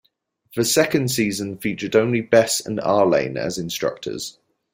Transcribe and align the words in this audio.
The 0.55 0.65
second 0.65 1.11
season 1.11 1.59
featured 1.59 1.95
only 1.95 2.21
Bess 2.21 2.65
and 2.65 2.79
Arlaine 2.79 3.37
as 3.37 3.59
instructors. 3.59 4.39